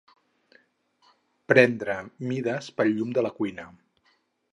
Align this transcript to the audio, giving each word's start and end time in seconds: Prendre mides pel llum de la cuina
Prendre 1.53 1.97
mides 2.31 2.71
pel 2.79 2.91
llum 2.95 3.13
de 3.19 3.25
la 3.27 3.33
cuina 3.41 3.67